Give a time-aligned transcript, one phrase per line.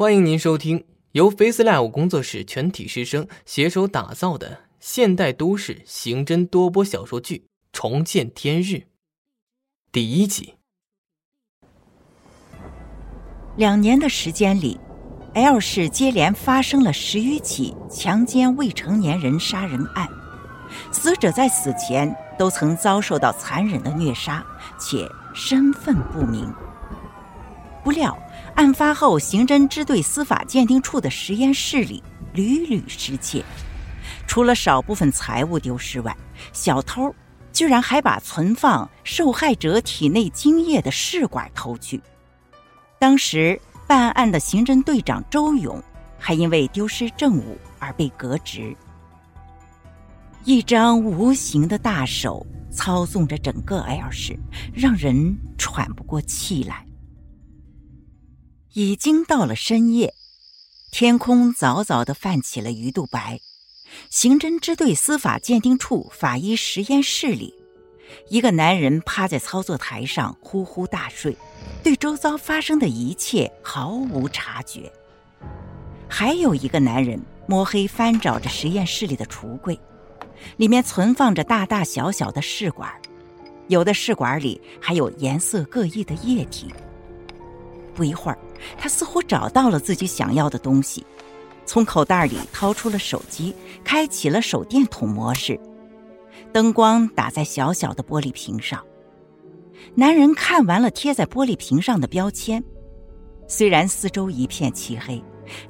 [0.00, 7.36] 欢迎您收听由 FaceLive 工作室全体师生携手打造的现代都市刑侦多播小说剧
[7.70, 8.76] 《重见天日》
[9.92, 10.54] 第一集。
[13.58, 14.80] 两年的时间里
[15.34, 20.08] ，L 市接连发生了十余起强奸未成年人杀人案，
[20.90, 24.42] 死者在死前都曾遭受到残忍的虐杀，
[24.78, 26.50] 且身份不明。
[27.84, 28.18] 不料。
[28.60, 32.02] 案发后，刑侦支队司法鉴定处的实验室里
[32.34, 33.42] 屡屡失窃，
[34.26, 36.14] 除了少部分财物丢失外，
[36.52, 37.14] 小偷
[37.54, 41.98] 居然还把存放受害者体内精液的试管偷去。
[42.98, 45.82] 当时办案的刑侦队长周勇
[46.18, 48.76] 还因为丢失证物而被革职。
[50.44, 54.38] 一张无形的大手操纵着整个 L 市，
[54.70, 56.84] 让人喘不过气来。
[58.74, 60.14] 已经到了深夜，
[60.92, 63.40] 天空早早的泛起了鱼肚白。
[64.08, 67.52] 刑侦支队司法鉴定处法医实验室里，
[68.28, 71.36] 一个男人趴在操作台上呼呼大睡，
[71.82, 74.92] 对周遭发生的一切毫无察觉。
[76.08, 79.76] 还有一个男人摸黑翻找着实验室里的橱柜，
[80.58, 82.88] 里面存放着大大小小的试管，
[83.66, 86.72] 有的试管里还有颜色各异的液体。
[87.92, 88.38] 不一会儿，
[88.78, 91.06] 他似乎找到了自己想要的东西，
[91.64, 95.58] 从口袋里掏出了手机，开启了手电筒模式。
[96.52, 98.84] 灯光打在小小的玻璃瓶上。
[99.94, 102.62] 男人看完了贴在玻璃瓶上的标签，
[103.48, 105.22] 虽然四周一片漆黑，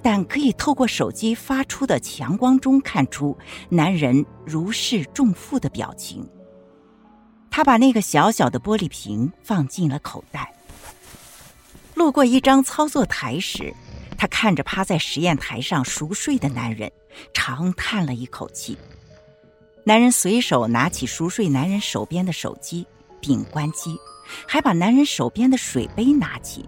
[0.03, 3.37] 但可以透过手机发出的强光中看出
[3.69, 6.29] 男人如释重负的表情。
[7.51, 10.53] 他把那个小小的玻璃瓶放进了口袋。
[12.01, 13.75] 路过一张操作台时，
[14.17, 16.91] 他看着趴在实验台上熟睡的男人，
[17.35, 18.75] 长叹了一口气。
[19.85, 22.87] 男人随手拿起熟睡男人手边的手机，
[23.21, 23.99] 并关机，
[24.49, 26.65] 还把男人手边的水杯拿起。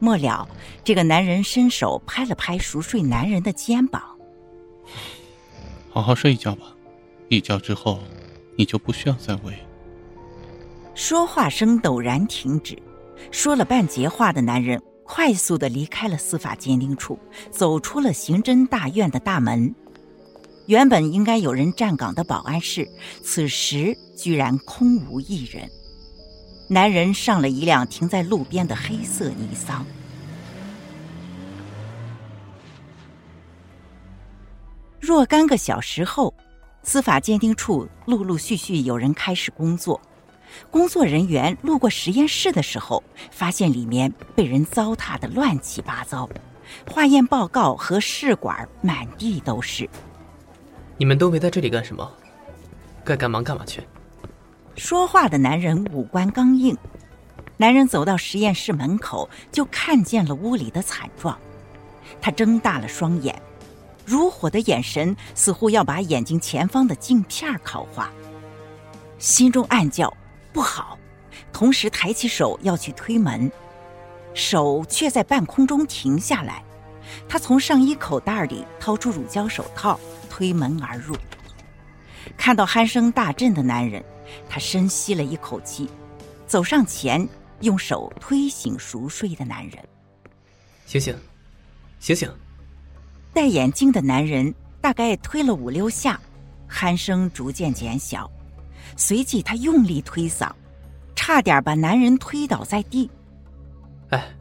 [0.00, 0.48] 末了，
[0.82, 4.02] 这个男人伸手拍了拍熟睡男人的肩膀
[5.88, 6.66] ：“好好睡一觉吧，
[7.28, 8.00] 一觉之后，
[8.56, 9.56] 你就不需要再喂。”
[10.96, 12.76] 说话声陡然停止。
[13.30, 17.18] 说了半截话的男人快速的离开了司法鉴定处，
[17.50, 19.74] 走出了刑侦大院的大门。
[20.66, 22.88] 原本应该有人站岗的保安室，
[23.22, 25.68] 此时居然空无一人。
[26.68, 29.84] 男人上了一辆停在路边的黑色尼桑。
[35.00, 36.32] 若干个小时后，
[36.84, 40.00] 司法鉴定处陆陆续续有人开始工作。
[40.70, 46.28] 工作人员路过实验室的时候，发现里面被人糟蹋的乱七八糟，
[46.90, 49.88] 化验报告和试管满地都是。
[50.96, 52.10] 你们都围在这里干什么？
[53.04, 53.82] 该干嘛干嘛去。
[54.76, 56.76] 说话的男人五官刚硬。
[57.56, 61.38] 男人走到实验室门口，就看见了屋里的惨状。
[62.20, 63.40] 他睁大了双眼，
[64.04, 68.10] 如火的眼神似乎要把眼睛前方的镜片烤化。
[69.18, 70.12] 心中暗叫。
[70.52, 70.98] 不好，
[71.52, 73.50] 同时抬起手要去推门，
[74.34, 76.62] 手却在半空中停下来。
[77.28, 79.98] 他从上衣口袋里掏出乳胶手套，
[80.30, 81.16] 推门而入。
[82.36, 84.02] 看到鼾声大震的男人，
[84.48, 85.88] 他深吸了一口气，
[86.46, 87.28] 走上前，
[87.60, 89.78] 用手推醒熟睡的男人。
[90.86, 91.16] 醒醒，
[91.98, 92.30] 醒醒！
[93.32, 96.20] 戴眼镜的男人大概推了五六下，
[96.70, 98.30] 鼾声逐渐减小。
[98.96, 100.50] 随即，他用力推搡，
[101.14, 103.10] 差点把男人推倒在地。
[104.10, 104.34] 哎，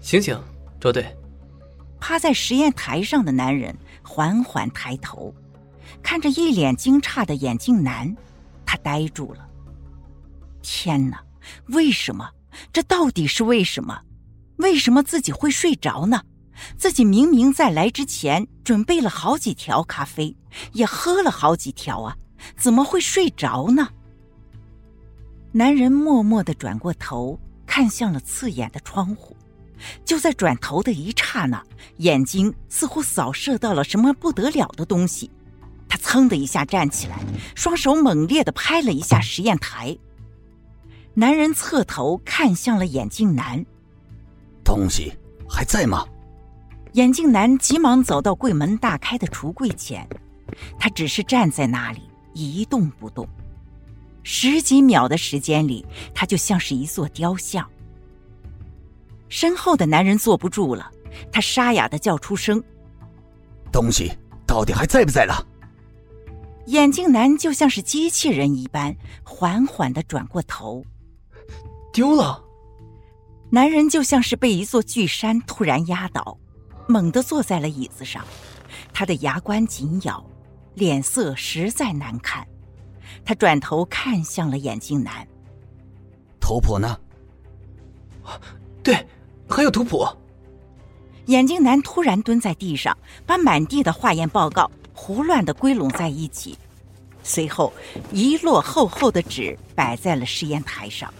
[0.00, 0.40] 醒醒，
[0.80, 1.06] 周队！
[2.00, 5.34] 趴在实验台上的男人缓缓抬头，
[6.02, 8.14] 看着一脸惊诧的眼镜男，
[8.64, 9.48] 他呆住了。
[10.62, 11.22] 天哪，
[11.68, 12.30] 为什么？
[12.72, 14.00] 这到底是为什么？
[14.56, 16.22] 为什么自己会睡着呢？
[16.76, 20.36] 自己明明在来之前准备了好几条咖啡，
[20.72, 22.16] 也喝了好几条啊！
[22.56, 23.88] 怎么会睡着呢？
[25.52, 29.36] 男人默默的转过头，看向了刺眼的窗户。
[30.04, 31.62] 就在转头的一刹那，
[31.98, 35.30] 眼睛似乎扫射到了什么不得了的东西。
[35.88, 37.18] 他噌的一下站起来，
[37.54, 39.96] 双手猛烈的拍了一下实验台。
[41.14, 43.64] 男人侧头看向了眼镜男
[44.64, 45.12] ：“东西
[45.48, 46.04] 还在吗？”
[46.94, 50.08] 眼镜男急忙走到柜门大开的橱柜前，
[50.78, 52.07] 他只是站在那里。
[52.34, 53.28] 一动不动，
[54.22, 55.84] 十几秒的时间里，
[56.14, 57.68] 他就像是一座雕像。
[59.28, 60.90] 身后的男人坐不住了，
[61.30, 62.62] 他沙哑的叫出声
[63.72, 64.10] ：“东西
[64.46, 65.46] 到底还在不在了？”
[66.68, 70.84] 眼镜男就像是机器人一般，缓缓的转过头。
[71.92, 72.44] 丢了。
[73.50, 76.38] 男人就像是被一座巨山突然压倒，
[76.86, 78.22] 猛地坐在了椅子上，
[78.92, 80.22] 他的牙关紧咬，
[80.78, 82.46] 脸色实在难看。
[83.24, 85.26] 他转头看向了眼镜男。
[86.40, 86.96] 图谱呢？
[88.82, 89.06] 对，
[89.48, 90.06] 还有图谱。
[91.26, 92.96] 眼镜男突然蹲在地上，
[93.26, 96.56] 把满地的化验报告胡乱的归拢在一起，
[97.22, 97.70] 随后
[98.12, 101.12] 一摞厚厚的纸摆在了实验台上。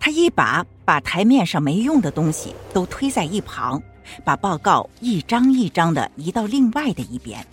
[0.00, 3.82] 他一把把台面上没用的东西都推在一旁，
[4.24, 7.46] 把报告一张一张的移到另外的一边。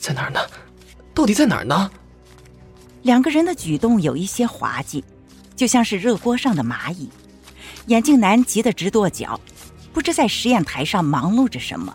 [0.00, 0.40] 在哪儿呢？
[1.14, 1.90] 到底在哪儿呢？
[3.02, 5.04] 两个人的举动有一些滑稽，
[5.54, 7.10] 就像是热锅上的蚂蚁。
[7.86, 9.38] 眼镜男急得直跺脚，
[9.92, 11.94] 不知在实验台上忙碌着什么。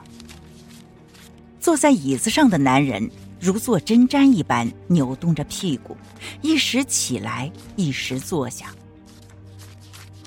[1.60, 3.10] 坐在椅子上的男人
[3.40, 5.98] 如坐针毡一般扭动着屁股，
[6.42, 8.68] 一时起来，一时坐下。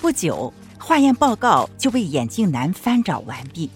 [0.00, 3.70] 不久，化验报告就被眼镜男翻找完毕。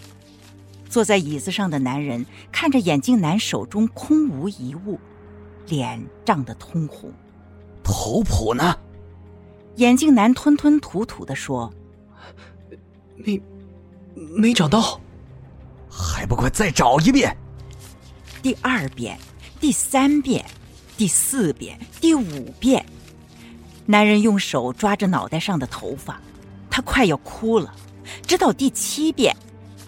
[0.93, 5.01] 坐在椅子上的男人看着眼镜男手中空无一物。
[5.67, 7.11] 脸涨得通红，
[7.83, 8.77] 头谱呢？
[9.77, 11.73] 眼镜男吞吞吐吐的说
[13.17, 13.41] ：“没，
[14.15, 15.01] 没找到，
[15.89, 17.35] 还不快再找一遍！
[18.43, 19.19] 第二遍，
[19.59, 20.45] 第三遍，
[20.99, 22.85] 第四遍，第五遍。”
[23.87, 26.21] 男人用手抓着脑袋上的头发，
[26.69, 27.75] 他快要哭了。
[28.27, 29.35] 直到第七遍，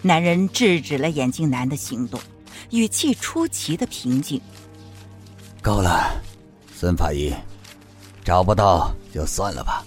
[0.05, 2.21] 男人制止了眼镜男的行动，
[2.69, 4.39] 语气出奇的平静。
[5.63, 6.21] 够了，
[6.71, 7.33] 孙法医，
[8.23, 9.83] 找不到就算了吧。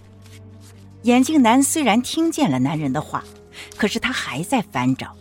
[1.03, 3.23] 眼镜男虽然听见了男人的话，
[3.76, 5.15] 可是他还在翻找。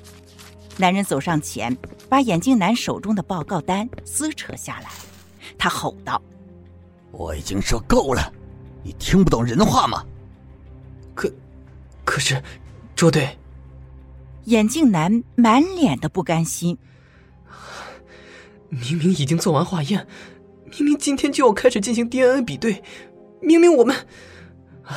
[0.77, 1.77] 男人走上前，
[2.09, 4.89] 把眼镜男手中的报告单撕扯下来，
[5.59, 6.19] 他吼道
[7.13, 8.33] ：“我已经说够了，
[8.81, 10.03] 你听不懂人话吗？”
[11.13, 11.31] 可，
[12.03, 12.41] 可是，
[12.95, 13.37] 周队，
[14.47, 16.77] 眼镜男满脸的不甘心。
[18.69, 20.07] 明明已经做完化验。
[20.71, 22.81] 明明今天就要开始进行 DNA 比对，
[23.41, 23.95] 明明我们……
[24.83, 24.95] 唉。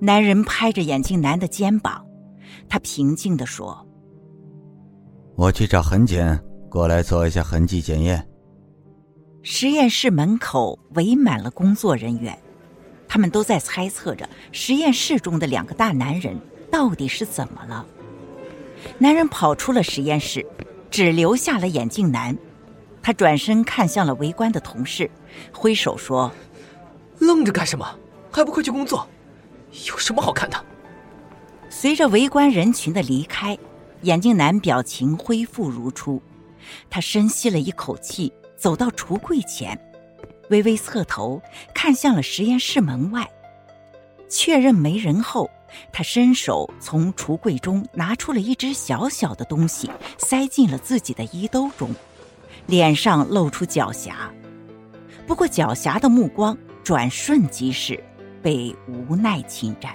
[0.00, 2.04] 男人拍着眼镜男的肩膀，
[2.68, 3.86] 他平静的说
[5.36, 6.38] ：“我去找痕检
[6.68, 8.28] 过来做一下痕迹检验。”
[9.42, 12.36] 实验室门口围满了工作人员，
[13.06, 16.36] 他们都在猜测着实验室中的两个大男人
[16.76, 17.86] 到底是怎么了。
[18.98, 20.44] 男人跑出了实验室，
[20.90, 22.36] 只留下了眼镜男。
[23.02, 25.10] 他转身看向了围观的同事，
[25.54, 26.30] 挥手说
[27.18, 27.98] ：“愣着干什么？
[28.30, 29.08] 还不快去工作？
[29.88, 30.64] 有什么好看的？”
[31.70, 33.56] 随着围观人群的离开，
[34.02, 36.20] 眼镜男表情恢复如初。
[36.90, 39.80] 他深吸了一口气，走到橱柜前，
[40.50, 41.40] 微微侧头
[41.72, 43.26] 看向了实验室门外，
[44.28, 45.50] 确认没人后，
[45.92, 51.90] 他伸手从橱柜中拿出了一只小小的东西，塞进了自己的衣兜中。
[52.66, 54.12] 脸上露出狡黠，
[55.24, 58.02] 不过狡黠的目光转瞬即逝，
[58.42, 59.94] 被无奈侵占。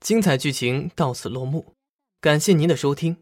[0.00, 1.74] 精彩剧情到此落幕，
[2.22, 3.18] 感谢您的收听。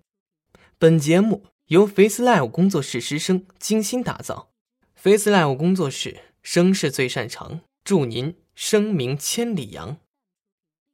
[0.78, 4.50] 本节目由 Face Live 工作室师生精心打造
[4.94, 9.98] ，Face Live 工作室声势最擅长，祝您声名千里扬。